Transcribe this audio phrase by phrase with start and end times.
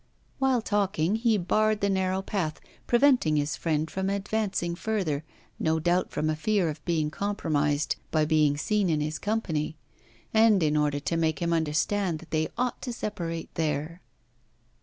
[0.39, 5.23] While talking, he barred the narrow path, preventing his friend from advancing further
[5.59, 9.77] no doubt from a fear of being compromised by being seen in his company,
[10.33, 14.01] and in order to make him understand that they ought to separate there.